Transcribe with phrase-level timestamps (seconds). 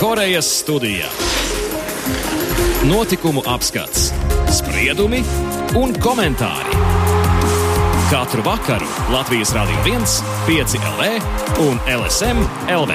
[0.00, 1.08] Korejas studijā.
[2.84, 4.10] Notikumu apskats,
[4.52, 5.22] spriedumi
[5.80, 6.76] un komentāri.
[8.10, 8.84] Katru vakaru
[9.14, 10.04] Latvijas Rādio 1,
[10.50, 11.08] 5 LV
[11.64, 12.44] un LSM
[12.76, 12.92] LV.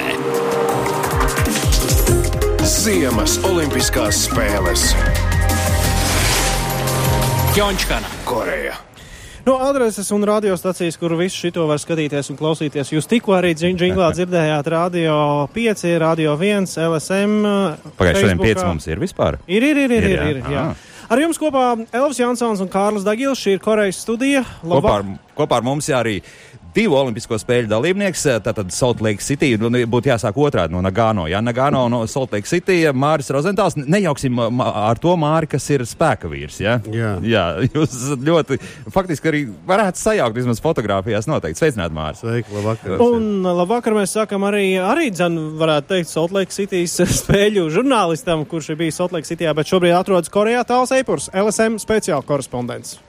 [2.69, 4.93] Ziemas Olimpiskās spēles
[7.57, 8.13] Ķončkana.
[8.29, 8.90] Koreja.
[9.45, 14.11] No adreses un radiostacijas, kur visu šito var skatīties un klausīties, jūs tikko arī džinglā
[14.13, 15.15] dzirdējāt Radio
[15.55, 17.33] 5, Radio 1, LSM.
[17.97, 19.39] Pagājušajā šodien 5 mums ir vispār.
[19.49, 20.29] Ir, ir, ir, ir, Ir, ir, jā.
[20.29, 20.65] ir, jā.
[21.11, 24.45] Ar jums kopā Elvis Jansons un Kārlis Dagils, šī ir Korejas studija.
[24.61, 26.21] Kopā ar, kopā ar mums jā, arī
[26.75, 31.25] divu olimpisko spēļu dalībnieks, tātad Salt Lake City, nu, būtu jāsāk otrādi no Nagano.
[31.31, 35.83] Jā, Nagano no Salt Lake City, Māris Rozentāls, nejauksim mā- ar to Māri, kas ir
[35.87, 36.77] spēka vīrs, jā?
[36.93, 37.11] Jā.
[37.27, 37.43] Jā,
[37.75, 38.59] jūs esat ļoti,
[38.93, 41.59] faktiski arī varētu sajaukt vismaz fotografijās noteikti.
[41.61, 42.23] Sveicināt, Māris.
[42.23, 42.97] Sveiki, labvakar.
[43.03, 48.71] Un labvakar mēs sākam arī, arī dzen, varētu teikt, Salt Lake City's spēļu žurnālistam, kurš
[48.73, 52.99] ir bijis Salt Lake Cityjā, bet šobrīd atrodas Korejā tāls Eipurs, LSM speciāla korespondents.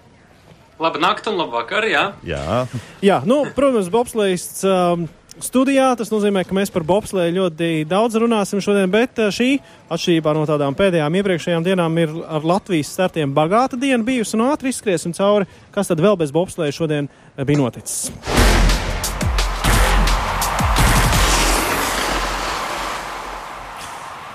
[0.83, 2.07] Labu nakti un labu vakaru, jā.
[2.27, 2.63] Jā,
[3.05, 5.05] Jā, nu, protams, bobslēgs um,
[5.39, 5.93] studijā.
[5.99, 9.55] Tas nozīmē, ka mēs par bobslēju ļoti daudz runāsim šodien, bet uh, šī,
[9.93, 14.75] atšķirībā no tādām pēdējām iepriekšējām dienām, ir ar Latvijas startiem bagāta diena bijusi un ātri
[14.75, 18.72] izskriesim cauri, kas tad vēl bez bobslēja šodien uh, bija noticis.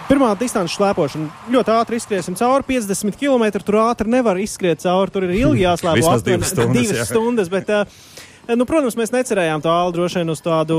[0.07, 2.63] Pirmā distance slēpošana ļoti ātri izskriesim cauri.
[2.69, 5.11] 50 km tur ātri nevar izskriet cauri.
[5.11, 5.99] Tur ir ilgi jāslēpo.
[5.99, 7.07] Astoņi- divas stundas, divas jā.
[7.09, 10.77] stundas bet, uh, nu, protams, mēs necerējām tālu droši vien uz tādu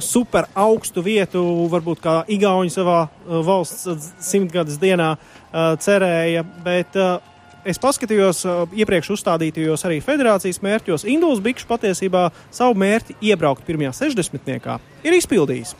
[0.00, 6.46] super augstu vietu, varbūt kā Igauni savā uh, valsts uh, simtgades dienā uh, cerēja.
[6.62, 7.18] Bet, uh,
[7.66, 8.44] Es paskatījos
[8.78, 11.02] iepriekš uzstādītajos arī federācijas mērķos.
[11.10, 14.78] Induls Bikšs patiesībā savu mērķi iebraukt pirmajā 60.
[15.02, 15.74] ir izpildījis.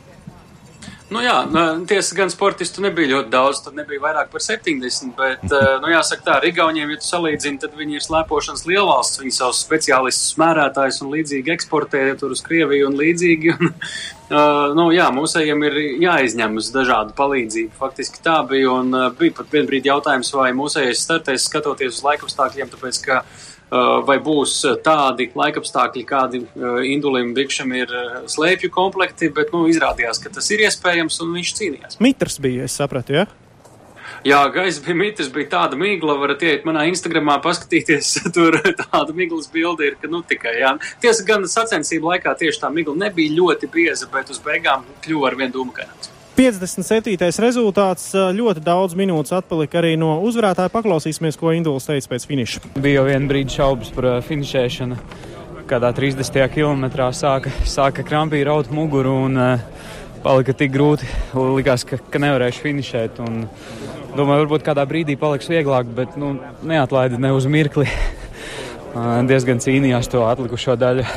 [1.07, 5.45] Nu jā, nu, tiesa gan sportistu nebija ļoti daudz, tur nebija vairāk par 70, bet,
[5.55, 9.35] eh, nu jāsaka tā, ar Igauniem, ja tu salīdzini, tad viņi ir slēpošanas lielvalsts, viņi
[9.37, 13.55] savus speciālistus smērētājus un līdzīgi eksportē tur uz Krieviju un līdzīgi.
[13.55, 17.71] Un, uh, nu jā, mūsējiem ir jāizņem uz dažādu palīdzību.
[17.79, 22.03] Faktiski tā bija, un uh, bija pat vien brīdi jautājums, vai mūsējais startēs skatoties uz
[22.09, 23.23] laikapstākļiem, tāpēc, ka
[23.71, 27.91] vai būs uh, tādi laikapstākļi, kādi uh, Indulim Bikšam ir
[28.31, 31.99] slēpju komplekti, bet nu, izrādījās, ka tas ir iespējams un viņš cīnījās.
[32.03, 33.27] Mitrs bija, es sapratu, ja?
[34.25, 39.49] Jā, gaisa bija mitis, bija tāda migla, varat iet manā Instagramā paskatīties, tur tāda miglas
[39.53, 40.73] bilde ir, ka nu tikai, jā.
[41.03, 45.39] Tiesa gan sacensību laikā tieši tā migla nebija ļoti bieza, bet uz beigām kļuva ar
[45.39, 46.16] vien dūmakaināts.
[46.37, 47.17] 57.
[47.41, 50.69] rezultāts ļoti daudz minūtes atpalika arī no uzvarētāja.
[50.69, 52.61] Paklausīsimies, ko Induls teica pēc finiša.
[52.77, 54.99] Bija jau viena brīdi šaubas par finišēšanu.
[55.67, 56.37] Kādā 30.
[56.53, 59.89] kilometrā sāka, sāka krampīgi raut muguru un uh,
[60.21, 61.09] palika tik grūti.
[61.57, 63.17] Likās, ka, ka nevarēšu finišēt.
[63.25, 63.41] Un,
[64.13, 67.89] domāju, varbūt kādā brīdī paliks vieglāk, bet nu, neatlaida ne uz mirkli.
[68.93, 71.09] Diezgan cīnījās to atlikušo daļu.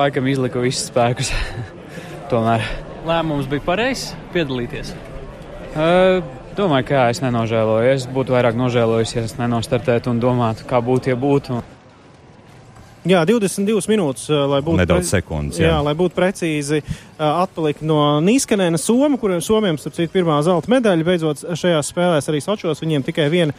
[0.00, 1.36] Laikam izliku visus spēkus.
[2.32, 2.85] Tomēr.
[3.06, 4.90] Lēmums bija pareizs piedalīties.
[5.76, 6.24] Uh,
[6.58, 7.92] domāju, ka jā, es nenožēloju.
[7.92, 11.60] Es būtu vairāk nožēlojis, ja es nenostartētu un domātu, kā būtu, ja būtu.
[13.06, 15.68] Jā, 22 minūtes, lai būtu, Nedaudz sekundes, jā.
[15.70, 16.80] jā, lai būtu precīzi
[17.22, 21.06] atpalika no Nīskanēna Soma, kuriem Somiem, starp citu, pirmā zelta medaļa.
[21.06, 23.54] Beidzot, šajās spēlēs arī Sočos viņiem tikai viena,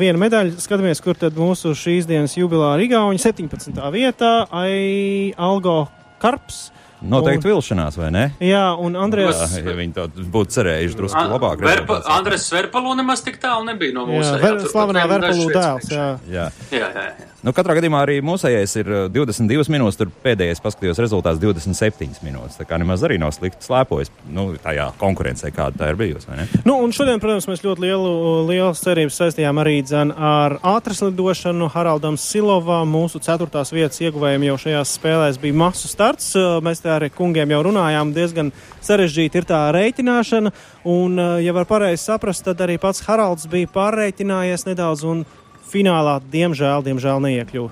[0.00, 0.58] viena medaļa.
[0.64, 3.78] Skatāmies, kur tad mūsu šīs dienas jubilāra Igauņa 17.
[3.94, 5.84] vietā, Ai Algo
[6.18, 6.72] Karps.
[7.10, 8.24] Noteikti vilšanās, vai ne?
[8.44, 9.42] Jā, un Andrēs.
[9.56, 11.62] Jā, ja viņi to būtu cerējuši drusku labāk.
[11.64, 12.00] Verpa.
[12.16, 14.40] Andres Verpalu nemaz tik tālu nebija no Jā, mūsu.
[14.42, 15.92] ver, slavenā Verpalu dēls.
[15.92, 16.08] Jā.
[16.30, 16.48] Jā.
[16.72, 17.30] Jā, jā, jā.
[17.44, 22.56] Nu, katrā gadījumā arī mūsējais ir uh, 22 minūtes, tur pēdējais paskatījos rezultāts 27 minūtes.
[22.56, 26.32] Tā kā nemaz arī nav slikti slēpojis nu, tajā konkurencē, kāda tā ir bijusi.
[26.64, 28.14] Nu, un šodien, protams, mēs ļoti lielu,
[28.48, 31.68] lielas cerības saistījām arī dzen, ar ātras lidošanu.
[31.74, 36.32] Haraldam Silovam, mūsu ceturtās vietas ieguvējiem jau šajās spēlēs bija masu starts.
[36.64, 40.56] Mēs te ar kungiem jau runājām, diezgan sarežģīta ir tā rēķināšana.
[40.88, 45.26] Un, ja var pareizi saprast, tad arī pats Haralds bija pārreķinājies nedaudz un
[45.74, 47.70] finālā, diemžēl, diemžēl neiekļuva.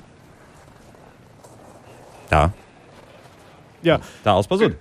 [2.32, 2.46] Tā.
[3.84, 3.99] Jā.
[4.25, 4.78] Tāls pazud.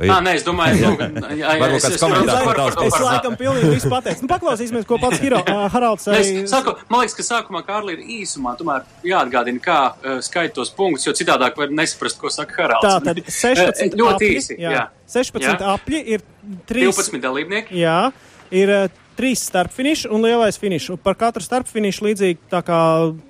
[0.00, 0.24] Vai Ā, ir?
[0.24, 1.06] nē, es domāju, ka
[1.36, 4.22] jā, jā, Varbūt es- kāds es- komentārs par- par par- Es laikam pilnīgi visu pateicu.
[4.24, 8.00] Nu, paklausīsimies, ko pats Hiro, uh, Haralds arī saku, man liekas, ka sākumā Kārli ir
[8.24, 12.82] īsumā tomēr jāatgādina, kā uh, skait tos punktus, jo citādāk var nesaprast, ko saka Haralds.
[12.88, 14.58] Tā tad 16 Eh, ļoti apļi, īsi.
[14.58, 14.88] Jā, Jā.
[15.06, 15.76] 16 Jā.
[15.76, 16.20] apļi ir
[16.66, 16.86] 3.
[16.88, 17.70] 12 dalībnieki.
[17.84, 18.12] Jā,
[18.50, 18.88] ir eh,
[19.18, 20.96] trīs starpfiniši un lielais finišs.
[21.04, 22.80] Par katru starpfinišu līdzīgi tā kā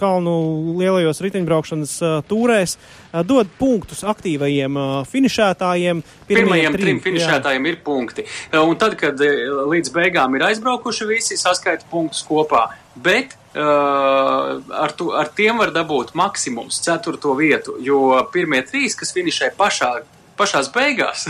[0.00, 0.34] kalnu
[0.80, 6.02] lielajos riteņbraukšanas uh, tūrēs uh, dod punktus aktīvajiem uh, finišētājiem.
[6.30, 7.74] Pirmajiem trim, trim finišētājiem jā.
[7.74, 8.26] ir punkti.
[8.62, 12.68] Un tad, kad līdz beigām ir aizbraukuši visi, saskaita punktus kopā.
[12.96, 19.12] Bet Uh, ar, tu, ar tiem var dabūt maksimums, ceturto vietu, jo pirmie trīs, kas
[19.12, 19.90] finišē pašā
[20.38, 21.26] pašās beigās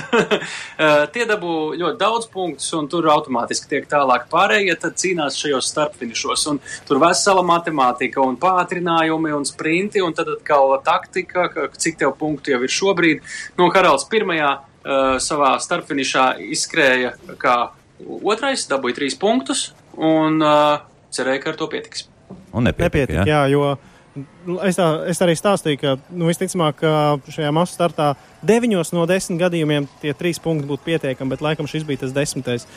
[1.14, 6.46] tie dabū ļoti daudz punktus, un tur automātiski tiek tālāk pārējie, tad cīnās šajos starpfinišos.
[6.52, 12.54] Un tur vesela matemātika un pātrinājumi un sprinti, un tad atkal taktika, cik tev punktu
[12.54, 13.22] jau ir šobrīd.
[13.58, 17.56] No nu, Haralds pirmajā uh, savā starpfinišā izskrēja kā
[18.02, 20.82] otrais, dabūja trīs punktus, un uh,
[21.14, 22.08] cerēja, ka ar to pietiks.
[22.52, 23.28] Un nepietika, nepietika jā.
[23.28, 28.11] jā, jo Es, tā, es arī stāstīju, ka nu, visticamāk, ka šajā masu startā
[28.44, 32.69] deviņos no desmit gadījumiem tie trīs punkti būtu pietiekami, bet laikam šis bija tas desmitais.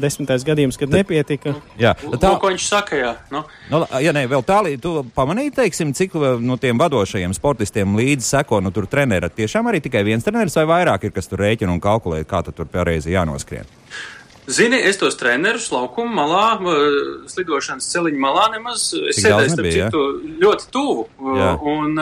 [0.00, 1.56] Desmitais gadījums, kad nepietika.
[1.74, 2.94] Jā, tā ko viņš saka.
[2.94, 3.40] Jā, nu.
[3.72, 6.14] Nu, ja ne, vēl tālāk, tu pamanīji, teiksim, cik
[6.46, 10.68] no tiem vadošajiem sportistiem līdzi seko, nu tur treneri tiešām arī tikai viens treneris vai
[10.70, 13.66] vairāk ir, kas tur rēķina un kalkulē, kā tur pareizi jānoskrien.
[14.48, 16.74] Zini, es tos trenerus laukuma malā,
[17.30, 20.02] slidošanas celiņa malā nemaz sēdēju starp citu
[20.42, 21.06] ļoti tuvu.
[21.38, 21.52] Jā.
[21.70, 22.00] Un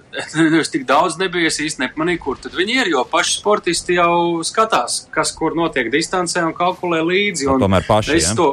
[0.62, 4.44] es tik daudz nebiju, es īsti nepamanīju, kur tad viņi ir, jo paši sportisti jau
[4.46, 7.48] skatās, kas kur notiek distancē un kalkulē līdzi.
[7.54, 8.18] Un tomēr paši.
[8.18, 8.34] Ja?
[8.38, 8.50] To,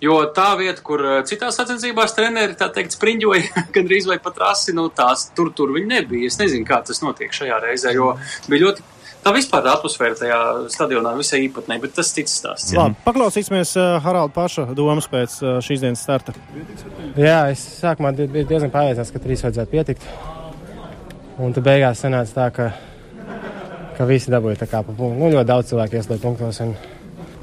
[0.00, 4.86] Jo tā vieta, kur citās sacensībās treneri, tā teikt, spriņģoja gandrīz vai pat rasi, nu
[4.88, 6.30] tās tur, tur viņi nebija.
[6.30, 8.14] Es nezinu, kā tas notiek šajā reizē, jo
[8.48, 8.86] bija ļoti
[9.20, 10.36] Tā vispār atmosfēra tajā
[10.72, 12.72] stadionā visai īpatnēji, bet tas cits stāsts.
[12.76, 16.32] Labi, paklausīsimies uh, Haralda paša domas pēc uh, šīs dienas starta.
[17.20, 20.06] Jā, es sākumā biju diezgan pārliecināts, ka trīs vajadzētu pietikt.
[21.40, 22.70] Un tad beigās sanāca tā, ka,
[23.98, 25.18] ka visi dabūja tā kā pa punktu.
[25.20, 26.62] Nu, ļoti daudz cilvēku ieslēdz punktos.
[26.64, 26.72] Un,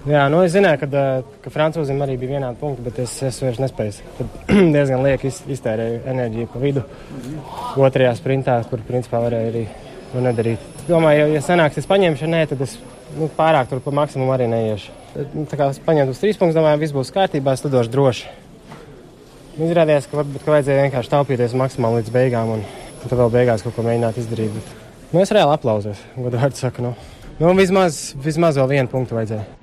[0.09, 1.03] jā, nu es zināju, ka,
[1.45, 4.15] ka francūzim arī bija vienādi punkti, bet es, es vairs nespēju.
[4.17, 4.49] Tad
[4.79, 6.87] diezgan lieki iz, iztērēju enerģiju pa vidu.
[7.77, 9.63] Otrajā sprintā, kur principā varēja arī
[10.15, 12.77] nu, nedarīt domāju, ja, sanāks, es paņemšu, nē, tad es
[13.17, 14.95] nu, pārāk tur pa maksimumu arī neiešu.
[15.13, 17.93] Tad, nu, tā kā es paņemtu uz trīs punktus, domāju, viss būs kārtībā, es lidošu
[17.93, 18.33] droši.
[19.57, 22.65] Izrādījās, ka varbūt ka vajadzēja vienkārši taupīties maksimāli līdz beigām, un,
[23.01, 24.57] un tad vēl beigās kaut ko mēģināt izdarīt.
[24.59, 24.73] Bet,
[25.11, 26.89] nu, es reāli aplauzos, godīgi saku.
[26.89, 26.97] Nu.
[27.41, 29.56] Nu, vismaz, vismaz vēl vienu punktu vajadzēja.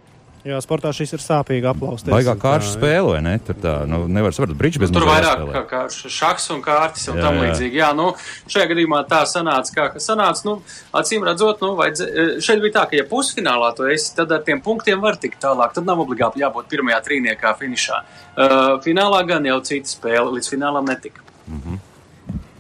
[0.45, 2.13] Jā, sportā šis ir sāpīgi aplausties.
[2.13, 3.33] Baigā kārtas spēle, vai ne?
[3.41, 7.17] Tur tā, nu, nevar saprast, brīdž bez Tur vairāk kā, kā šaks un kārtis un
[7.17, 7.81] jā, tam līdzīgi.
[7.81, 8.11] Jā, nu,
[8.53, 10.59] šajā gadījumā tā sanāca, kā, ka sanāca, nu,
[11.01, 12.05] acīm redzot, nu, vajadz,
[12.45, 15.73] šeit bija tā, ka, ja pusfinālā tu esi, tad ar tiem punktiem var tikt tālāk.
[15.79, 18.03] Tad nav obligāti jābūt pirmajā trīniekā finišā.
[18.35, 21.25] Uh, finālā gan jau cita spēle, līdz finālam netika.
[21.49, 21.83] Mm -hmm.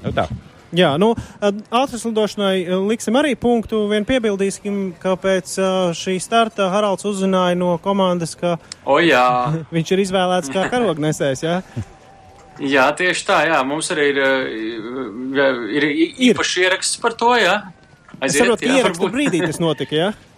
[0.05, 0.29] Nu tā.
[0.75, 3.85] Jā, nu, ātras lidošanai liksim arī punktu.
[3.91, 5.55] Vien piebildīsim, ka pēc
[5.99, 9.27] šī starta Haralds uzzināja no komandas, ka o, jā.
[9.75, 11.45] viņš ir izvēlēts kā karognesējs.
[11.47, 11.61] Jā?
[12.99, 13.41] tieši tā.
[13.51, 13.63] Jā.
[13.67, 14.21] Mums arī ir,
[15.39, 15.89] ir, ir
[16.31, 17.33] īpašs ieraksts par to.
[17.39, 17.61] Jā.
[18.21, 19.99] Aiziet, es saprotu, ka ieraksta brīdī tas notika.
[19.99, 20.13] Jā?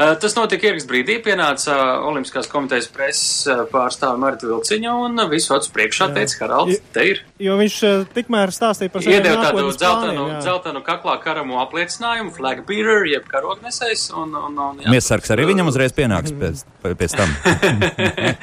[0.00, 5.20] Eh, tas notika ieraksts brīdī, pienāca eh, Olimpiskās komitejas preses eh, pārstāve Marta Vilciņa un
[5.28, 7.18] visu acu priekšā teica, Haralds, te ir.
[7.42, 7.76] Jo viņš
[8.14, 14.06] tikmēr stāstīja par saviem Iedeva tādu dzeltenu, dzeltenu kaklā karamu apliecinājumu, flag bearer, jeb karognesējs.
[14.16, 17.34] Un, un, un, jā, Miesargs arī viņam uzreiz pienāks pēc, pēc tam.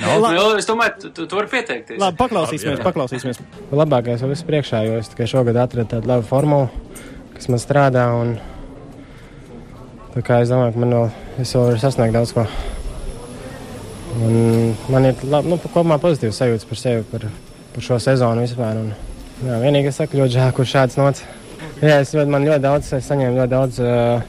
[0.04, 1.98] no, nu, es domāju, tu, tu, tu vari pieteikties.
[2.04, 3.42] Labi, paklausīsimies, paklausīsimies.
[3.74, 6.70] Labākais jau viss priekšā, jo es tikai šogad atradu tādu labu formulu,
[7.34, 8.06] kas man strādā.
[8.20, 8.38] Un...
[10.18, 11.10] Tā kā es domāju, ka man vēl,
[11.44, 12.44] es vēl varu sasniegt daudz ko.
[14.26, 17.28] Un man ir labi, nu, kopumā pozitīvs sajūta par sevi, par,
[17.76, 18.80] par šo sezonu vispār.
[18.82, 18.88] Un,
[19.46, 21.22] jā, vienīgi es saku, ļoti žēl, kur šāds nots.
[21.84, 24.26] Jā, es, man ļoti daudz, es saņēmu ļoti daudz uh,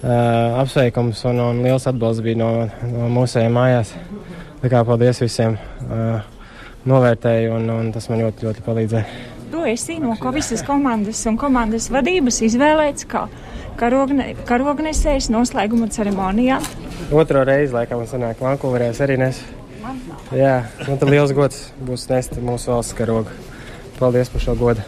[0.00, 2.50] uh, apsveikums un, un liels atbalsts bija no,
[2.90, 3.94] no mūsējiem mājās.
[4.58, 5.54] Tā kā paldies visiem.
[5.86, 6.18] Uh,
[6.90, 9.22] novērtēju, un, un tas man ļoti, ļoti palīdzēja.
[9.54, 13.28] Tu esi no visas komandas un komandas vadības izvēlēts kā
[13.78, 16.58] karogne, karognesējs noslēguma ceremonijā.
[17.14, 19.40] Otro reizi, laikam, sanāk, Vankūverēs arī nes.
[20.34, 23.32] Jā, man tad liels gods būs nest mūsu valsts karogu.
[23.98, 24.84] Paldies par šo godu.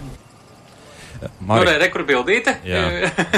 [1.44, 2.54] Marija, nu, rekur bildīte.
[2.64, 2.82] Jā,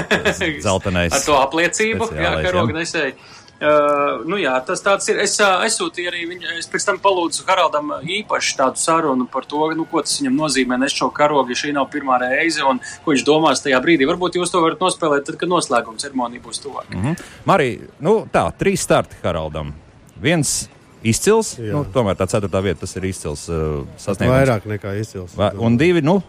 [0.67, 1.15] zeltenais.
[1.15, 3.17] Ar to apliecību, jā, karognesēji.
[3.63, 5.21] Uh, nu jā, tas tāds ir.
[5.23, 9.61] Es uh, aizsūtīju arī viņu, es pēc tam palūdzu Haraldam īpaši tādu sarunu par to,
[9.79, 13.15] nu, ko tas viņam nozīmē nes šo karogu, ja šī nav pirmā reize un ko
[13.15, 14.09] viņš domās tajā brīdī.
[14.11, 16.91] Varbūt jūs to varat nospēlēt tad, kad noslēguma ceremonija būs tuvāk.
[16.91, 17.25] Mm -hmm.
[17.45, 19.75] Marija, nu tā, trīs starti Haraldam.
[20.23, 20.69] Viens
[21.03, 21.73] izcils, Jā.
[21.73, 24.39] nu, tomēr tā ceturtā vieta, tas ir izcils uh, sasniegums.
[24.39, 25.37] Vairāk nekā izcils.
[25.37, 26.21] Va un divi, nu?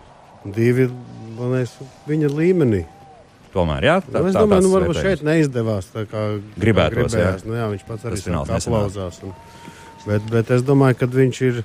[0.45, 0.89] Divi,
[1.37, 2.85] man liekas, viņa līmenī.
[3.53, 6.23] Tomēr, jā, tā, nu, es domāju, nu, varbūt šeit neizdevās tā kā
[6.57, 7.13] gribētos.
[7.13, 7.35] Jā.
[7.45, 8.21] Nu, jā, viņš pats arī
[8.57, 9.19] aplauzās.
[9.27, 9.35] Un,
[10.03, 11.59] Bet, bet es domāju, ka viņš ir,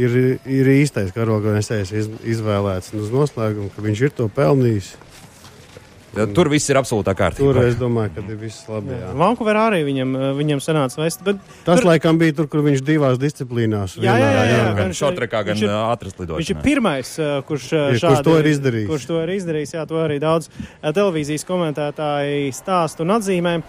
[0.00, 0.14] ir,
[0.48, 4.94] ir īstais karoganesējs iz, izvēlēts un uz noslēgumu, ka viņš ir to pelnījis.
[6.16, 7.52] Ja, tur viss ir absolūtā kārtībā.
[7.52, 8.94] Tur es domāju, ka ir viss labi.
[8.94, 9.12] Jā.
[9.18, 11.24] Vankūverā arī viņam, eh, viņam sanāca vest.
[11.24, 13.96] Bet Tas tur, laikam bija tur, kur viņš divās disciplīnās.
[13.98, 14.76] Jā, jā, jā, jā.
[14.76, 16.38] Gan Viņš- šortrekā, gan viņš ir- ātras lidošanā.
[16.40, 17.10] Viņš ir pirmais,
[17.48, 18.88] kurš, Ja, kurš šādi, to ir izdarījis.
[18.88, 20.48] Kurš to ir izdarījis, jā, to arī daudz
[20.82, 23.62] televīzijas komentētāji stāst un atzīmē.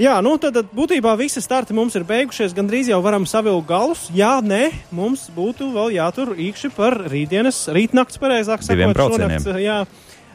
[0.00, 2.54] Jā, nu tad, tad būtībā visi starti mums ir beigušies.
[2.56, 4.08] Gan drīz jau varam savilkt galus.
[4.10, 8.96] Jā, nē, mums būtu vēl jātur īkšķi par rītdienas, rītnakts, pareizāk sakot.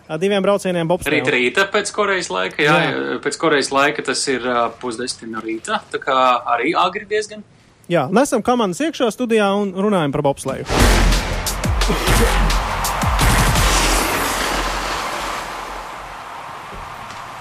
[0.07, 0.87] Diviem braucieniem.
[0.87, 0.93] braucieniem Rīt
[1.27, 1.31] bobslēgā.
[1.35, 3.19] rīta pēc Korejas laika, jā, jā.
[3.23, 4.45] pēc Korejas laika tas ir
[4.79, 6.15] pusdesmit no rīta, tā kā
[6.55, 7.43] arī agri diezgan.
[7.91, 10.67] Jā, nesam komandas iekšā studijā un runājam par bobslēgu.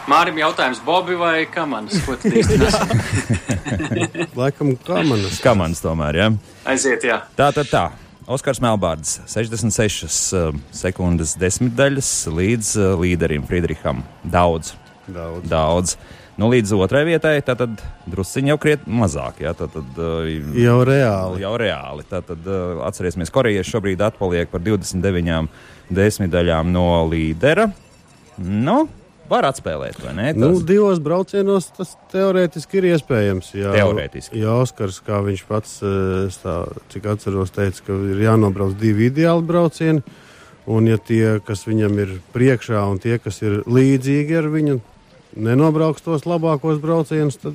[0.07, 1.99] Mārim jautājums, Bobi vai Kamanas?
[2.07, 2.77] Ko tu īsti nes?
[4.39, 5.41] Laikam kamanas.
[5.43, 6.29] Kamans tomēr, jā.
[6.71, 7.25] Aiziet, jā.
[7.35, 7.89] Tā, tā, tā.
[8.27, 14.01] Oskars Melbārds 66 uh, sekundes desmitdaļas līdz uh, līderim Friedriham.
[14.27, 14.73] Daudz.
[15.07, 15.47] Daudz.
[15.47, 15.93] Daudz.
[16.35, 17.63] Nu, līdz otrai vietai, tad
[18.11, 19.39] drusciņi jau krietni mazāk.
[19.45, 20.27] Jā, tad, tad, uh,
[20.59, 21.45] Jau reāli.
[21.45, 22.09] Jau reāli.
[22.11, 22.51] Tad, tad
[22.89, 25.47] atcerēsimies, korejieši šobrīd atpaliek par 29
[25.95, 27.71] desmitdaļām no līdera.
[28.43, 28.89] Nu,
[29.31, 30.33] var atspēlēt, vai ne?
[30.37, 33.51] Nu, Tas- divos braucienos tas teorētiski ir iespējams.
[33.55, 34.41] Jā, Teorētiski.
[34.43, 36.57] Jā, Oskars, kā viņš pats, eh, tā,
[36.93, 40.03] cik atceros, teica, ka ir jānobrauc divi ideāli braucieni.
[40.67, 44.81] Un, ja tie, kas viņam ir priekšā, un tie, kas ir līdzīgi ar viņu,
[45.37, 47.55] nenobrauks tos labākos braucienus, tad,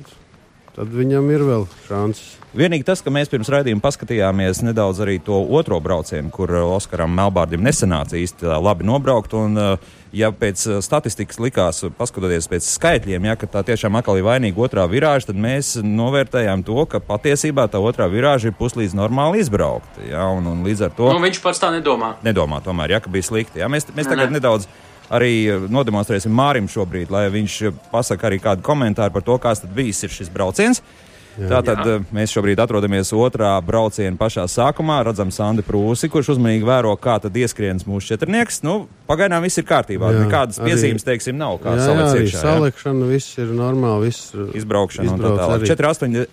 [0.74, 2.41] tad viņam ir vēl šansas.
[2.52, 7.14] Vienīgi tas, ka mēs pirms raidījuma paskatījāmies nedaudz arī to otro braucienu, kur uh, Oskaram
[7.16, 9.32] Melbārdim nesanāca īsti tā labi nobraukt.
[9.38, 13.96] Un, uh, ja pēc uh, statistikas likās, uh, paskatoties pēc skaitļiem, ja, ka tā tiešām
[13.96, 18.58] atkal ir vainīga otrā virāža, tad mēs novērtējām to, ka patiesībā tā otrā virāža ir
[18.58, 20.04] puslīdz normāli izbraukta.
[20.10, 22.18] Ja, un, un līdz ar to Nu, viņš pats tā nedomā.
[22.26, 23.62] nedomā tomēr, ja, ka bija slikti.
[23.64, 23.70] Ja.
[23.72, 24.36] Mēs, mēs Nē, tagad nē.
[24.42, 24.68] nedaudz
[25.08, 29.64] arī uh, nodemonstrēsim Mārim šobrīd, lai viņš uh, pasaka arī kādu komentāru par to, kāds
[29.64, 30.84] tad bijis šis brauciens.
[31.32, 31.96] Tātad Jā.
[31.96, 34.98] uh, mēs šobrīd atrodamies otrā brauciena pašā sākumā.
[35.08, 38.60] Redzam, Sandi Prūsi, kurš uzmanīgi vēro, kā tad ieskrienas mūsu četrnieks.
[38.66, 40.12] Nu, pagaidām viss ir kārtībā.
[40.12, 41.56] Jā, Nekādas arī- piezīmes, teiksim, nav.
[41.64, 42.42] Kā jā, jā, arī iekšā, jā.
[42.44, 44.10] salikšana, viss ir normāli.
[44.10, 45.58] Viss, eh, Izbraukšana un tā izbrauc tālāk.
[45.62, 45.66] arī.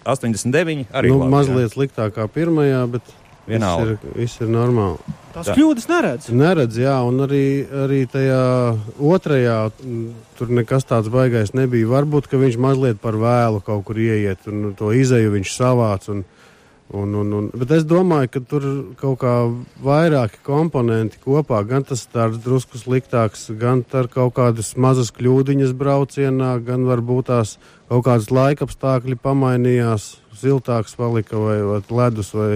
[0.03, 1.09] 4,89 arī.
[1.13, 1.35] Nu, labi, jā.
[1.37, 3.01] mazliet sliktāk kā pirmajā, bet
[3.49, 3.95] Vienalga.
[3.95, 5.17] viss ir, viss ir normāli.
[5.33, 5.55] Tās Tā.
[5.57, 6.31] kļūdas neredz.
[6.33, 7.43] Neredz, jā, un arī,
[7.85, 8.41] arī tajā
[8.97, 9.59] otrajā
[10.39, 11.89] tur nekas tāds baigais nebija.
[11.91, 16.09] Varbūt, ka viņš mazliet par vēlu kaut kur ieiet, un to izēju viņš savāc.
[16.09, 16.23] Un,
[16.89, 18.65] un, un, un, bet es domāju, ka tur
[18.97, 19.35] kaut kā
[19.85, 26.55] vairāki komponenti kopā, gan tas tāds drusku sliktāks, gan ar kaut kādas mazas kļūdiņas braucienā,
[26.65, 27.59] gan varbūt tās
[27.91, 32.53] kaut kādas laikapstākļi pamainījās, siltāks palika vai, vai ledus vai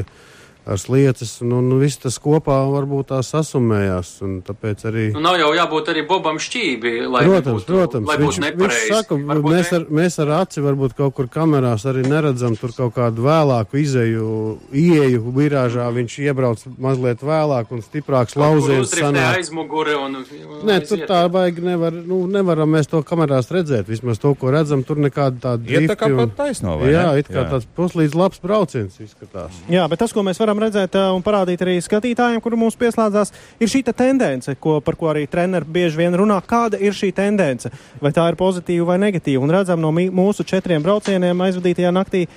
[0.65, 5.05] ar slieces, un, un viss tas kopā varbūt tā sasumējās, un tāpēc arī.
[5.13, 8.07] Nu, nav jau jābūt arī Bobam šķībi, lai Protams, nebūtu, protams.
[8.07, 11.85] lai Viņš, būtu viņš saka, Varbūt mēs ar, mēs ar aci varbūt kaut kur kamerās
[11.89, 14.27] arī neredzam tur kaut kādu vēlāku izēju,
[14.73, 15.87] ieeju virāžā.
[15.95, 19.39] Viņš iebrauc mazliet vēlāk un stiprāks lauziens sanāk.
[19.41, 20.19] aizmuguri un.
[20.63, 23.87] Nē, tur tā vajag, nevar, nu, nevaram mēs to kamerās redzēt.
[23.91, 27.17] Vismaz to, ko redzam, tur nekāda tāda Iet tā kā un- pat taisno, vai Jā,
[27.19, 27.49] it kā Jā.
[27.51, 29.51] tāds puslīdz labs brauciens izskatās.
[29.69, 33.33] Jā, bet tas, ko mēs varam redzēt uh, un parādīt arī skatītājiem, kuri mums pieslēdzās,
[33.59, 36.39] ir šī te tendence, ko, par ko arī treneri bieži vien runā.
[36.47, 37.71] Kāda ir šī tendence?
[38.01, 39.43] Vai tā ir pozitīva vai negatīva?
[39.43, 42.27] Un redzam no mūsu četriem braucieniem aizvadītajā naktī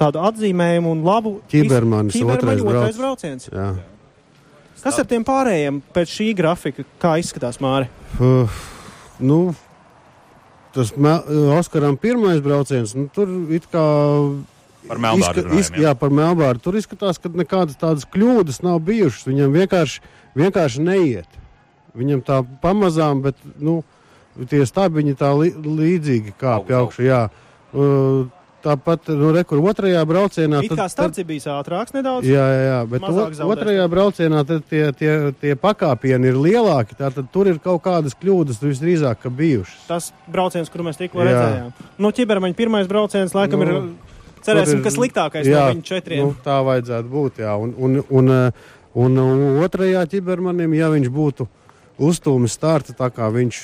[0.00, 3.00] tādu atzīmējumu un labu Ķibermanis otrais otrais brauc.
[3.00, 3.48] brauciens.
[3.52, 3.72] Jā.
[4.82, 7.86] Kas ar tiem pārējiem pēc šī grafika, kā izskatās Māri?
[8.18, 8.50] Uh,
[9.22, 9.38] nu,
[10.74, 10.90] tas
[11.58, 13.84] Oskaram pirmais brauciens, nu, tur it kā.
[14.88, 15.84] Par Melbārdu runājam, jā.
[15.86, 16.64] jā, par Melbārdu.
[16.64, 19.28] Tur izskatās, ka nekādas tādas kļūdas nav bijušas.
[19.30, 20.02] Viņam vienkārši,
[20.38, 21.40] vienkārši neiet.
[21.98, 23.80] Viņam tā pamazām, bet nu,
[24.50, 27.08] tie stabiņi tā li, līdzīgi kāpj augšā.
[27.08, 27.24] Jā.
[27.72, 28.30] Uh,
[28.62, 30.60] Tāpat, nu, re, kur otrajā braucienā.
[30.62, 32.28] It kā starts ir bijis ātrāks nedaudz.
[32.30, 35.10] Jā, jā, jā bet o, otrajā braucienā tad tie, tie,
[35.40, 36.94] tie pakāpieni ir lielāki.
[36.98, 39.80] Tātad tur ir kaut kādas kļūdas visdrīzāk ka bijušas.
[39.88, 41.26] Tas brauciens, kuru mēs tikko Jā.
[41.32, 41.74] redzējām.
[42.06, 44.11] No ķibermaņa pirmais brauciens, laikam, Nu, ir.
[44.46, 46.24] Cerēsim, ir- ka sliktākais jā, no viņu četriem.
[46.26, 47.42] Nu, tā vajadzētu būt.
[47.44, 47.54] Jā.
[47.62, 48.32] Un, un, un,
[48.94, 51.48] un, un otrajā ķibermanim, ja viņš būtu
[52.02, 53.60] uzstūmis starta tā kā viņš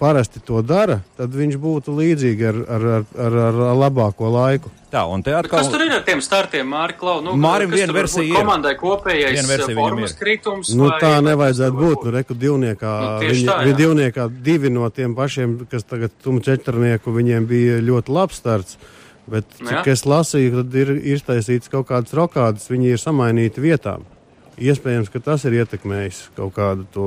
[0.00, 3.34] parasti to dara, tad viņš būtu līdzīgi ar, ar, ar, ar,
[3.68, 4.70] ar labāko laiku.
[4.90, 5.60] Tā, un te Bet atkal.
[5.60, 7.18] Kas tur ir ar tiem startiem, Mārķis Klau?
[7.22, 8.32] Nu, Mārim viena versija ir.
[8.34, 10.18] Komandai kopējais Viena versija eh, formas ir.
[10.18, 10.72] kritums.
[10.74, 12.06] Nu, vai- tā vai nevajadzētu tur būt.
[12.08, 13.66] Nu, reku divniekā, Nu, viņi, tā, jā.
[13.68, 18.80] viņi divniekā divi no tiem pašiem, kas tagad tumu četrnieku, viņiem bija ļoti labs starts.
[19.30, 19.92] Bet, Nu cik jā.
[19.92, 24.02] es lasīju, tad ir iztaisīts kaut kādas rokādas, viņi ir samainīti vietām.
[24.60, 27.06] Iespējams, ka tas ir ietekmējis kaut kādu to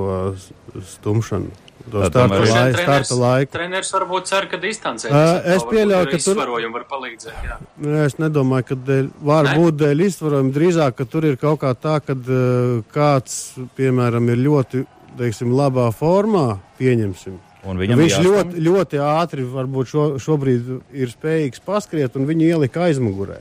[0.82, 1.52] stumšanu,
[1.92, 3.52] to starta, lai, starta laiku.
[3.54, 5.12] Treneris varbūt cer, ka distancē.
[5.12, 5.24] Ā,
[5.58, 7.58] es pieļauju, ka tur- Izsvarojumi var palīdzēt, jā.
[8.06, 9.56] Es nedomāju, ka dēļ, var Ne?
[9.60, 10.54] būt dēļ izsvarojuma.
[10.56, 14.86] Drīzāk, ka tur ir kaut kā tā, ka uh, kāds, piemēram, ir ļoti
[15.20, 17.36] teiksim, labā formā, pieņemsim.
[17.64, 23.40] Viņš jāstam- ļoti, ļoti ātri varbūt šo, šobrīd ir spējīgs paskriet, un viņu ielika aizmugurē.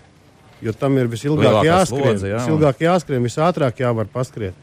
[0.62, 2.05] Jo tam ir visilgāk Lielākā jāskrien.
[2.19, 4.55] slodze, jā, Visilgāk jāskrien, visātrāk jāvar paskriet.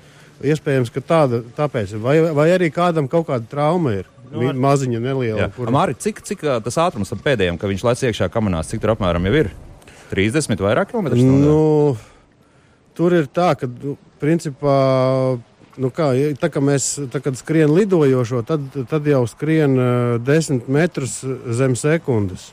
[0.41, 4.05] Iespējams, ka tāda, tāpēc, vai, vai arī kādam kaut kāda trauma ir.
[4.31, 5.49] Nu, ar- Maziņa, neliela.
[5.49, 5.67] Jā.
[5.73, 9.25] Māri, cik, cik tas ātrums tam pēdējiem, ka viņš lec iekšā kamerās, cik tur apmēram
[9.27, 9.51] jau ir?
[10.13, 11.43] 30 vairāk kilometru stundā?
[11.43, 11.97] Nu,
[12.95, 15.39] tur ir tā, ka, nu, principā,
[15.79, 20.67] nu kā, tā kā mēs tā, kad skrien lidojošo, tad, tad jau skrien uh, 10
[20.71, 21.19] metrus
[21.55, 22.51] zem sekundes.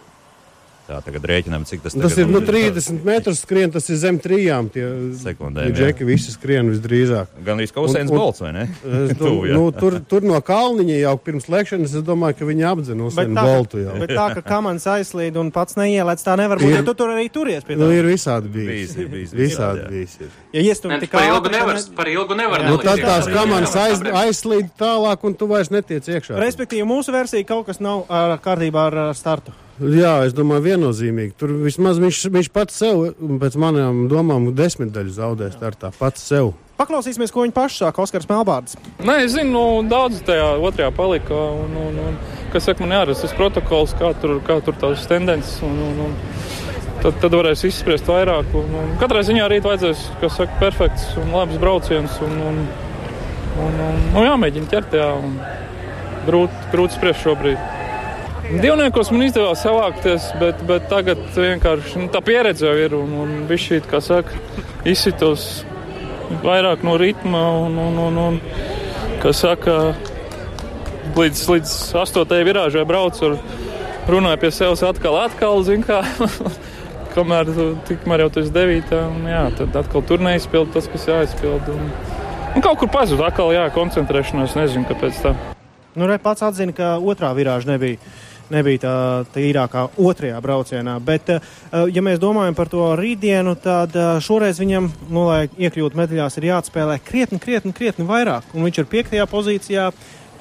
[0.87, 4.21] Tā tagad rēķinām, cik tas, Tas ir nu, mums 30 metrus skrien, tas ir zem
[4.23, 4.69] trijām.
[4.71, 4.85] Tie
[5.19, 7.33] Sekundēm, džeki visi skrien visdrīzāk.
[7.47, 8.67] Gan arī Kausēns Bolts, vai ne?
[9.19, 9.57] Tuvu, jā.
[9.59, 12.69] nu, tur, tur no kalniņa jau pirms lēkšanas es domāju, ka viņi
[13.07, 13.97] Usainu tā, Boltu jau.
[13.99, 16.71] bet tā, ka kamans aizslīd un pats neielēc, tā nevar būt.
[16.71, 17.81] Ir- Jo tu tur arī turies pie tā.
[17.83, 18.95] Nu, ir visādi bijis.
[18.95, 19.91] Bijis, ir bijis, visādi jā.
[19.91, 20.17] bijis.
[20.23, 20.33] ir.
[20.55, 22.67] Ja iestum Ne, tik par ilgu ātri, ka nevar, ne- par ilgu nevar.
[22.71, 26.39] Nu, tad tās kamanas aiz, aizslīd tālāk, un tu vairs netiec iekšā.
[26.39, 28.05] Respektīvi, mūsu versija kaut kas nav
[28.45, 29.55] kārtībā ar startu.
[29.77, 31.35] Jā, es domāju, viennozīmīgi.
[31.37, 33.03] Tur vismaz viņš, viņš pats sev,
[33.43, 35.91] pēc manām domām, desmitdaļu zaudēs startā.
[35.99, 36.55] Pats sev.
[36.81, 38.05] Paklausīsimies, ko viņi paši saka.
[38.05, 38.77] Oskars Melbārds.
[39.05, 41.37] Nē, es zinu, nu, daudz tajā otrajā palika.
[41.61, 42.17] Un, un, un,
[42.55, 45.61] kas saka, man jārasta tas protokols, kā tur, kā tur tās tendences.
[45.67, 46.17] Un, un, un,
[47.05, 48.49] tad, tad varēs izspriest vairāk.
[48.57, 52.17] Un, un, katrā ziņā rīt vajadzēs, kas saka, perfekts un labs brauciens.
[52.25, 52.65] Un, un,
[53.61, 55.13] un, un, un jāmēģina ķert tajā.
[55.21, 55.39] un
[56.27, 57.76] Grūti, grūti spriest šobrīd.
[58.47, 62.93] Divniekos man izdevās savākties, bet, bet tagad vienkārši nu, tā pieredze jau ir.
[62.95, 64.39] Un, un viņš šī, kā saka,
[64.87, 65.65] izsitos
[66.45, 68.39] vairāk no ritma un, un, un, un
[69.23, 69.97] kā saka,
[71.19, 71.73] līdz, līdz
[72.05, 73.41] astotajai virāžai braucu un
[74.07, 76.05] runāju pie sevis atkal, atkal, zin kā.
[77.17, 81.67] Kamēr tu tikmēr jau tas devītā, un jā, tad atkal tur neizpild tas, kas jāizpild.
[81.73, 81.91] Un,
[82.55, 85.35] un kaut kur pazud, atkal jā, koncentrēšanās, nezinu, kāpēc tā.
[85.97, 87.99] Nu, re, pats atzina, ka otrā virāža nebija.
[88.55, 88.95] Nebija tā
[89.35, 90.97] tīrākā otrajā braucienā.
[91.03, 91.41] Bet, eh,
[91.91, 96.51] ja mēs domājam par to rītdienu, tad eh, šoreiz viņam, nu, lai iekļūtu medaļās, ir
[96.53, 98.47] jāatspēlē krietni, krietni, krietni vairāk.
[98.55, 99.91] Un viņš ir piektajā pozīcijā.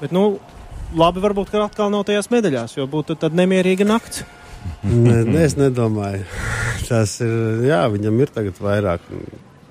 [0.00, 0.38] Bet, nu,
[0.94, 4.22] labi, varbūt, ka atkal nav tajās medaļās, jo būtu tad nemierīga nakts.
[4.82, 6.24] Ne, ne, es nedomāju.
[6.88, 9.10] Tas ir, jā, viņam ir tagad vairāk.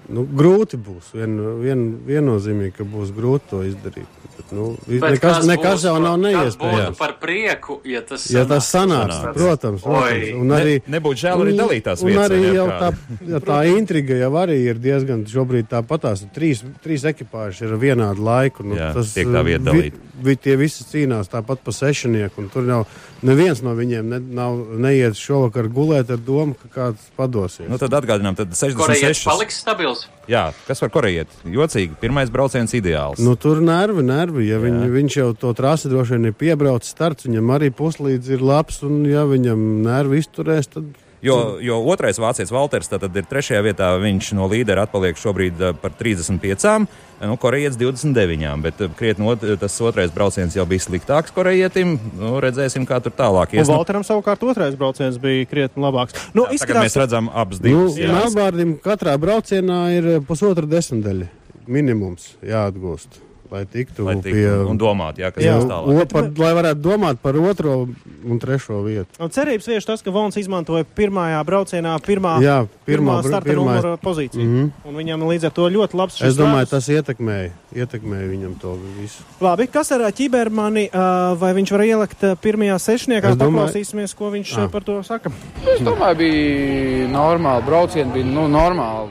[0.08, 1.14] Nu, grūti būs.
[1.18, 1.32] Vien,
[1.64, 4.06] vien, viennozīmīgi, ka būs grūti to izdarīt.
[4.36, 6.92] Bet, nu, Bet nekas kas nekas būs jau nav neiespējams.
[6.92, 9.16] būtu par prieku, ja tas Ja tas sanāks.
[9.16, 10.34] sanāks, protams, protams.
[10.42, 12.90] Un arī, Ne- nebūtu žēl arī dalīt tās un vietas, arī vai ne, jau tā,
[13.34, 16.26] ja tā intriga jau arī ir diezgan šobrīd tāpatās.
[16.36, 18.64] Trīs, trīs ekipāžas ir vienādu laiku.
[18.64, 19.98] Nu, Jā, tas, tiek tā vieta vi- dalīta.
[20.24, 22.86] Vi- Tie visi cīnās tāpat pa sešinieku, un tur nav
[23.24, 27.68] neviens no viņiem ne, nav, neiet šovakar gulēt ar domu, ka kāds padosies.
[27.70, 29.26] Nu, tad atgādinām, tad Korejietis 66.
[29.26, 30.06] paliks stabils.
[30.28, 31.28] Jā, kas var korejiet?
[31.46, 33.20] Jocīgi, pirmais brauciens ideāls.
[33.22, 34.48] Nu, tur nervi, nervi.
[34.50, 38.42] Ja viņ, viņš jau to trasi droši vien ir piebraucis, starts viņam arī puslīdz ir
[38.42, 40.86] labs, un ja viņam nervi izturēs, tad
[41.26, 43.90] Jo, jo otrais vācietis Valters tad ir trešajā vietā.
[44.02, 46.86] Viņš no līdera atpaliek šobrīd eh, par 35,
[47.26, 48.52] nu, korejietis 29.
[48.66, 51.98] Bet eh, krietni ot, tas otrais brauciens jau bija sliktāks korejietim.
[52.22, 53.66] Nu, redzēsim, kā tur tālāk ies.
[53.66, 56.20] Nu, Valteram savukārt otrais brauciens bija krietni labāks.
[56.38, 58.00] Nu, Tagad mēs redzam abas nu, divas.
[58.00, 58.14] jā.
[58.14, 61.32] Melbārdim katrā braucienā ir pusotra desmitdaļa
[61.66, 63.25] minimums jāatgūst.
[63.56, 66.10] Lai tiktu Lai tiktu pie un domāt, jā, kas jā, tālāk.
[66.12, 67.88] par, lai varētu domāt par otro
[68.26, 69.08] un trešo vietu.
[69.24, 73.76] Un cerības vieš tas, ka Vons izmantoja pirmajā braucienā pirmā, Jā, pirmā pirmā starta pirmā-
[73.80, 74.44] numura pozīciju.
[74.44, 74.72] Mm -hmm.
[74.90, 76.86] Un viņam līdz ar to ļoti labs šis Es domāju, starts.
[76.86, 79.24] tas ietekmēja, ietekmēja viņam to visu.
[79.42, 83.36] Labi, kas ar ā, ķibermani, ā, vai viņš var ielikt ā, pirmajā sešniekā?
[83.36, 85.32] Domāju- Paklausīsimies, ko viņš ā, par to saka.
[85.76, 87.64] Es domāju, bija normāli.
[87.66, 89.10] Braucieni bija nu, normāli.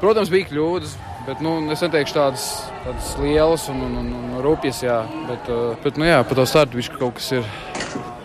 [0.00, 2.46] Protams, bija kļūdas, bet nu, es neteikšu tādas,
[2.84, 4.82] tādas lielas un, un, un, un rupjas.
[4.84, 5.02] Jā.
[5.28, 7.48] Bet, uh, bet nu, jā, pa to startu viņš kaut kas ir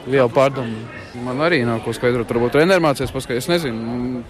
[0.10, 0.86] liela pārdomu.
[1.26, 2.30] Man arī nav ko skaidrot.
[2.30, 3.44] Varbūt treneris mācīs paskaidrot.
[3.44, 3.80] Es nezinu.
[3.80, 4.24] Nu,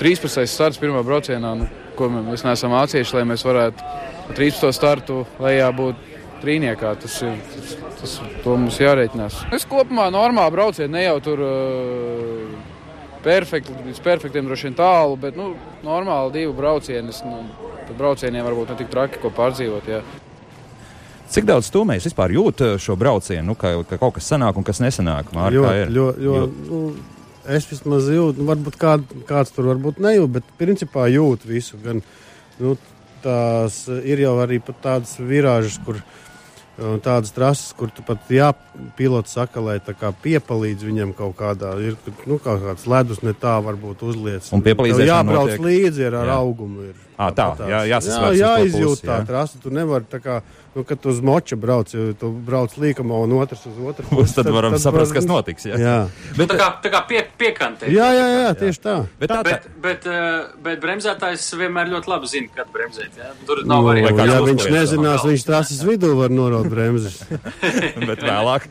[0.00, 0.46] 13.
[0.50, 1.68] starts pirmā braucienā, nu,
[1.98, 4.72] ko mēs neesam mācījuši, lai mēs varētu ar 13.
[4.74, 6.08] startu lejā būt
[6.42, 6.94] trīniekā.
[7.02, 9.42] Tas ir tas, tas to mums jārēķinās.
[9.54, 12.72] Es kopumā normāli braucienu, ne jau tur uh,
[13.22, 15.52] perfekti, līdz perfektiem droši vien tālu, bet nu,
[15.86, 17.12] normāli divu braucienu.
[17.14, 17.44] Es, Nu,
[17.92, 19.88] par braucieniem varbūt ne tik traki, ko pārdzīvot.
[19.92, 20.00] Jā.
[21.32, 24.66] Cik daudz stūmējs vispār jūt eh, šo braucienu, nu, ka, ka kaut kas sanāk un
[24.68, 25.32] kas nesanāk?
[25.36, 26.80] Māri, kā Ļoti, ļoti, ļoti, nu,
[27.56, 31.80] es vismaz jūtu, nu, varbūt kād, kāds tur varbūt nejūt, bet principā jūt visu.
[31.84, 32.02] Gan,
[32.60, 32.76] nu,
[33.24, 39.36] tās ir jau arī pat tādas virāžas, kur uh, tādas trases, kur tu pat jāpilots
[39.36, 44.48] saka, lai piepalīdz viņam kaut kādā, ir nu, kaut kāds ledus ne tā varbūt uzliec.
[44.52, 46.38] Un piepalīdzēšana jābrauc notiek- līdzi ar, ar Jā.
[46.40, 46.88] augumu.
[46.90, 46.94] Ir.
[47.12, 47.68] Ā, tā, Tāpatās.
[47.68, 49.26] jā, jāsaslēdz jā, jāizjūt pusi, tā jā.
[49.28, 49.58] trasa.
[49.62, 50.38] Tu nevari tā kā,
[50.74, 54.48] nu, kad tu uz moča brauc, tu brauc līkamā un otrs uz otru Pusi, tad
[54.50, 55.76] varam saprast, kas notiks, jā.
[55.78, 55.96] jā.
[56.38, 57.90] Bet, tā kā, tā kā pie, piekantē.
[57.92, 58.94] Jā, jā, jā, tieši tā.
[59.20, 63.12] Bet tā, Bet, bet, eh, bet bremzētājs vienmēr ļoti labi zina, kad bremzēt.
[63.20, 63.30] Ja?
[63.46, 64.24] Tur Nu, nav variantu.
[64.32, 67.20] ja viņš nezinās, viņš trases vidū var noraut bremzes.
[68.08, 68.66] bet vēlāk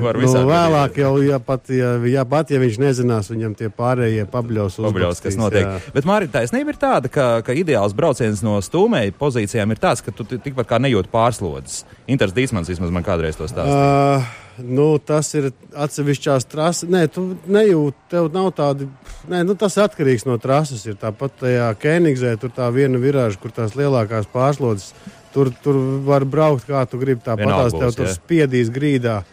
[0.00, 3.68] var nu, visādi vēlāk jau, ja pat, ja, ja pat, ja viņš nezinās, viņam tie
[3.68, 5.66] pārējie pabļaus Pabļaus, kas notiek.
[5.68, 5.92] jā.
[5.94, 10.14] Bet Mārija taisnība ir tāda, ka, ka ideāls brauciens no stūmēja pozīcijām ir tāds, ka
[10.14, 11.84] tu ti- tikpat kā nejūti pārslodzes.
[12.06, 14.18] Inters Dīsmans vismaz man kādreiz to stāstīja.
[14.18, 16.88] Uh, nu, tas ir atsevišķās trases.
[16.88, 18.88] Nē, tu nejūti, tev nav tādi.
[19.28, 20.86] Nē, nu, tas atkarīgs no trases.
[20.86, 24.94] Ir tāpat tajā Kenigzē, tur tā viena virāža, kur tās lielākās pārslodzes.
[25.34, 25.74] Tur, tur
[26.06, 27.24] var braukt, kā tu gribi.
[27.24, 28.14] Tāpat tās tev būs, tur jā.
[28.14, 29.24] spiedīs grīdā.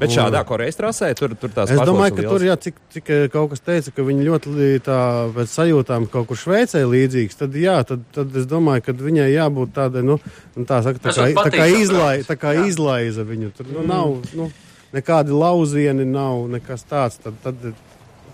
[0.00, 3.10] Bet šādā korejas trasē tur, tur tās Es domāju, ka ir tur, jā, cik, cik
[3.12, 5.00] eh, kaut kas teica, ka viņi ļoti tā
[5.36, 9.76] pēc sajūtām kaut kur Šveicē līdzīgs, tad jā, tad, tad es domāju, ka viņai jābūt
[9.76, 10.16] tādai, nu,
[10.56, 13.52] nu tā saka, tā kā, tā kā, izlai, tā kā izlaiza viņu.
[13.58, 14.48] Tur nu, nav, nu,
[14.96, 17.20] nekādi lauzieni nav, nekas tāds.
[17.22, 17.70] Tad, tad,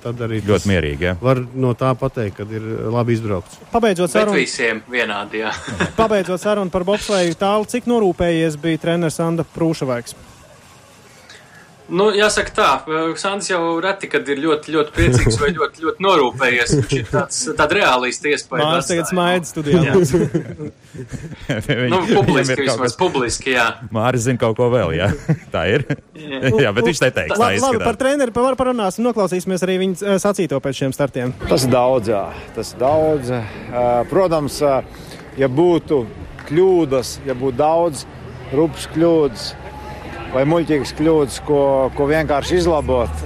[0.06, 1.08] tad arī Ļoti mierīgi.
[1.08, 1.16] Jā.
[1.22, 3.58] var no tā pateikt, kad ir labi izbraukts.
[3.72, 5.42] Pabeidzot Bet sarunu, visiem vienādi.
[5.98, 10.14] Pabeidzot sarunu par bobsleju tālu, cik norūpējies bija treneris Anda Prūšavaiks.
[11.86, 12.68] Nu, jāsaka tā,
[13.20, 16.72] Sandrs jau reti, kad ir ļoti, ļoti priecīgs vai ļoti, ļoti norūpējies.
[16.80, 18.66] Viņš ir tāds, tāda reālisti iespēja.
[18.66, 19.94] Mārs tagad smaida studijā.
[20.96, 23.66] Nu, publiski vismaz, kas- publiski, jā.
[23.92, 25.10] Māris zina kaut ko vēl, jā.
[25.54, 25.84] Tā ir.
[26.16, 27.34] jā, bet viņš neteiks.
[27.34, 31.34] Tā Labi, labi, par treneri par, parunāsim, noklausīsimies arī viņa eh, sacīto pēc šiem startiem.
[31.50, 32.24] Tas daudz, jā.
[32.56, 33.30] Tas daudz.
[33.36, 33.52] Eh,
[34.10, 35.04] Protams, eh,
[35.42, 36.02] ja būtu
[36.48, 38.06] kļūdas, ja būtu daudz
[38.56, 39.46] rupjas kļūdas
[40.34, 41.62] vai muļķīgas kļūdas, ko,
[41.96, 43.24] ko vienkārši izlabot,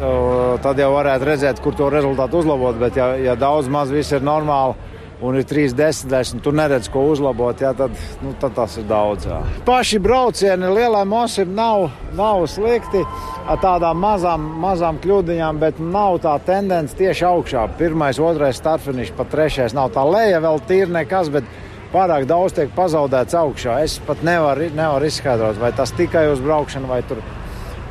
[0.65, 2.79] tad jau varētu redzēt, kur to rezultātu uzlabot.
[2.81, 4.77] Bet, ja, ja daudz maz viss ir normāli
[5.21, 8.87] un ir trīs desmitdaļas, un tu neredz, ko uzlabot, jā, tad, nu, tad tas ir
[8.89, 9.27] daudz.
[9.29, 9.41] Jā.
[9.67, 13.03] Paši braucieni lielai mosim nav, nav slikti
[13.51, 17.67] ar tādām mazām, mazām kļūdiņām, bet nav tā tendence tieši augšā.
[17.81, 21.49] Pirmais, otrais startfinišs, pat trešais nav tā leja vēl tīri nekas, bet
[21.93, 23.81] pārāk daudz tiek pazaudēts augšā.
[23.85, 27.23] Es pat nevaru, nevaru izskaidrot, vai tas tikai uz braukšanu vai tur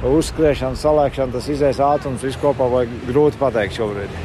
[0.08, 4.20] uzskriešana, salēkšana, tas izēs ātrums visu kopā, vai grūti pateikt šobrīd.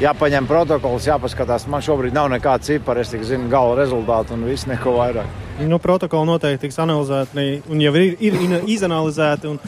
[0.00, 1.66] Jāpaņem protokols, jāpaskatās.
[1.68, 5.28] Man šobrīd nav nekāda cipara, es tikai zinu gala rezultātu un viss neko vairāk.
[5.68, 8.38] Nu, protokoli noteikti tiks analizēti un jau ir, ir
[8.72, 9.52] izanalizēti.
[9.52, 9.60] Un,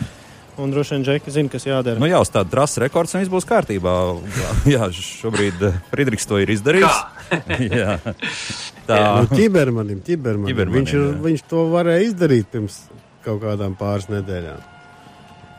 [0.63, 2.01] un droši vien Džeki zina, kas jādara.
[2.01, 3.97] Nu, jā, uz tāda trasa rekords un viss būs kārtībā.
[4.41, 7.03] Jā, jā šobrīd eh, Friedrichs to ir izdarījis.
[7.83, 7.99] jā.
[8.93, 10.51] Tā Nu, ķibermanim, ķibermanim.
[10.53, 12.79] Ķibermanim, Viņš, ir, viņš to varēja izdarīt pirms
[13.25, 14.69] kaut kādām pāris nedēļām.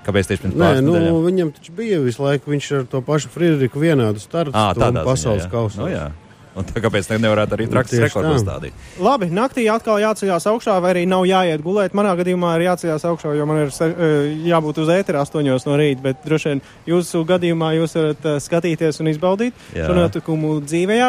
[0.03, 1.21] Kāpēc tieši pirms Nē, pāris nu, nedēļām?
[1.29, 2.51] viņam taču bija visu laiku.
[2.51, 5.87] Viņš ar to pašu Friedriku vienādu startu ziņā, pasaules kausā.
[5.87, 6.11] Nu.
[6.53, 8.35] Un tā kāpēc ne- nevarētu arī traktus Tieši rekordu tā.
[8.37, 8.73] uzstādīt?
[9.01, 11.95] Labi, naktī atkal jāceļās augšā, vai arī nav jāiet gulēt.
[11.97, 16.03] Manā gadījumā ir jāceļās augšā, jo man ir eh, jābūt uz ētera 8 no rīta.
[16.05, 20.99] Bet droši vien jūsu gadījumā jūs varat eh, skatīties un izbaudīt šo notikumu dzīvē.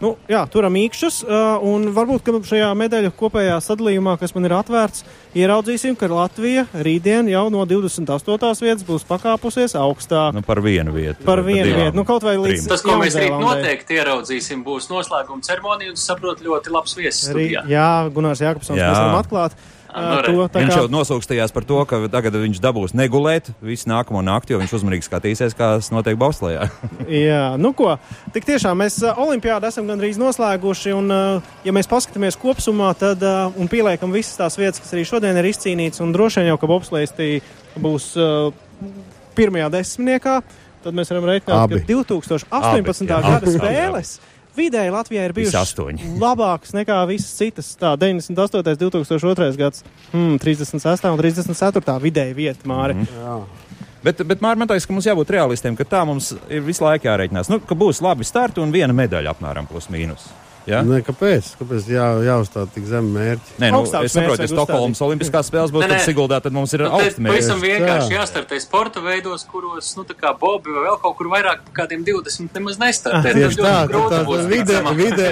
[0.00, 1.16] Nu, jā, turam īkšķus,
[1.68, 5.02] un varbūt ka šajā medaļu kopējā sadalījumā, kas man ir atvērts,
[5.36, 8.62] ieraudzīsim, ka Latvija rītdien jau no 28.
[8.64, 10.30] vietas būs pakāpusies augstā.
[10.32, 11.20] Nu, par vienu vietu.
[11.26, 12.70] Par vienu divām, vietu, nu, kaut vai līdz- trim.
[12.72, 17.28] Tas, ko mēs rīt noteikti ieraudzīsim, būs noslēguma ceremonija un saprotu ļoti labs viesis
[17.68, 18.88] jā, Gunārs Jākapsons, Jā.
[18.88, 19.60] mēs varam atklāt.
[20.00, 23.88] Uh, to, tā Viņš kā- jau nosūkstījās par to, ka tagad viņš dabūs negulēt visu
[23.90, 26.68] nākamo nakti, jo viņš uzmanīgi skatīsies, kā tas notiek Bauslējā.
[27.26, 27.96] Jā, nu ko,
[28.34, 31.10] tik tiešām mēs olimpiādu esam gandrīz noslēguši, un,
[31.66, 33.24] ja mēs paskatāmies kopsumā, tad,
[33.58, 36.70] un pieliekam visas tās vietas, kas arī šodien ir izcīnītas, un droši vien jau, ka
[36.70, 37.30] bobslēstī
[37.82, 38.12] būs
[39.38, 40.40] pirmajā desmitniekā,
[40.84, 42.46] tad mēs varam reiķināt, ka 2018.
[42.54, 43.22] Abi, jā.
[43.26, 44.18] gada spēles
[44.56, 45.74] vidēji Latvijā ir bijušas
[46.24, 47.72] labākas nekā visas citas.
[47.80, 48.76] Tā 98.
[48.80, 49.50] 2002.
[49.60, 51.10] gads, hmm, 36.
[51.10, 51.98] un 34.
[52.02, 52.94] vidēji vieta, Māri.
[52.94, 53.66] Mm -hmm.
[54.04, 57.06] Bet, bet Mārcis, man liekas, ka mums jābūt realistiem, ka tā mums ir visu laiku
[57.06, 57.50] jārēķinās.
[57.52, 60.30] Nu, ka būs labi starti un viena medaļa apmēram plus mīnus.
[60.68, 60.82] Ja?
[60.84, 61.46] Nē, kāpēc?
[61.60, 63.54] Kāpēc jā, jāuzstāda tik zem mērķi?
[63.62, 66.02] Nē, nu, Augstāks es saprotu, ja Stokholmas Olimpiskās spēles būs, tad.
[66.04, 67.80] Siguldā tad mums ir Nu, augsts pavisam mērķis.
[67.80, 68.20] vienkārši Jā.
[68.20, 72.54] jāstartē sporta veidos, kuros, nu, tā kā Bobi vai vēl kaut kur vairāk kādiem 20
[72.58, 73.32] nemaz nestartē.
[73.32, 75.28] Ah, Tieši tā, grūti tā būs vide, vide,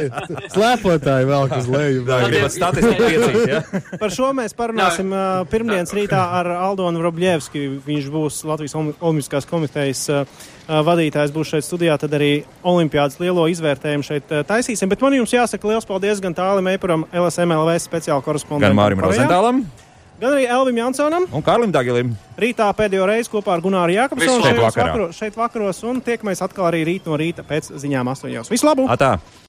[0.55, 2.05] slēpotāji vēl kas leju.
[2.09, 3.63] Tā gribat statistiski piecīt, ja?
[4.03, 7.67] Par šo mēs parunāsim uh, pirmdienas rītā ar Aldonu Robļevski.
[7.87, 10.25] Viņš būs Latvijas Olim- Olimpiskās komitejas uh,
[10.69, 14.91] vadītājs būs šeit studijā, tad arī Olimpiādas lielo izvērtējumu šeit taisīsim.
[14.93, 18.77] Bet man jums jāsaka liels paldies gan Tālim Eipuram, LSMLV speciāla korespondentam.
[18.77, 19.63] Gan Mārim Rozentālam
[20.19, 21.29] Gan arī Elvim Jansonam.
[21.31, 22.11] un Kārlim Dagilim.
[22.39, 24.87] Rītā pēdējo reizi kopā ar Gunāru Jākapsonu šajos Vakarā.
[24.89, 28.51] vakaros, šeit vakaros, un tiekamies atkal arī rīt no rīta pēc ziņām astoņos.
[28.91, 29.13] Atā!